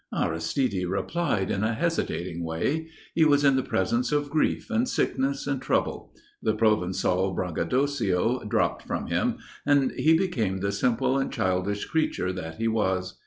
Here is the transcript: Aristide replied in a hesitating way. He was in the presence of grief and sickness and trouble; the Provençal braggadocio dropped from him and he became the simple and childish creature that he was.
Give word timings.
Aristide 0.11 0.83
replied 0.87 1.51
in 1.51 1.63
a 1.63 1.75
hesitating 1.75 2.43
way. 2.43 2.87
He 3.13 3.23
was 3.23 3.43
in 3.45 3.55
the 3.55 3.61
presence 3.61 4.11
of 4.11 4.31
grief 4.31 4.71
and 4.71 4.89
sickness 4.89 5.45
and 5.45 5.61
trouble; 5.61 6.11
the 6.41 6.55
Provençal 6.55 7.35
braggadocio 7.35 8.43
dropped 8.45 8.87
from 8.87 9.05
him 9.05 9.37
and 9.63 9.91
he 9.91 10.17
became 10.17 10.57
the 10.57 10.71
simple 10.71 11.19
and 11.19 11.31
childish 11.31 11.85
creature 11.85 12.33
that 12.33 12.55
he 12.55 12.67
was. 12.67 13.19